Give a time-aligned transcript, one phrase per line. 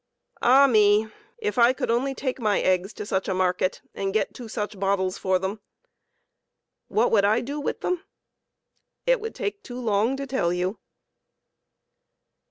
[0.41, 1.09] Ah me!
[1.37, 4.79] if I could only take my eggs to such a market and get two such
[4.79, 5.59] bottles for them!
[6.87, 8.03] What would I do with them?
[9.05, 10.79] It would take too long to tell you.